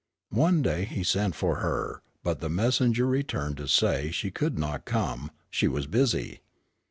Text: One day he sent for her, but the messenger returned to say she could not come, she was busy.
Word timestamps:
One 0.31 0.63
day 0.63 0.85
he 0.85 1.03
sent 1.03 1.35
for 1.35 1.57
her, 1.57 2.01
but 2.23 2.39
the 2.39 2.49
messenger 2.49 3.05
returned 3.05 3.57
to 3.57 3.67
say 3.67 4.09
she 4.09 4.31
could 4.31 4.57
not 4.57 4.83
come, 4.83 5.29
she 5.51 5.67
was 5.67 5.85
busy. 5.85 6.39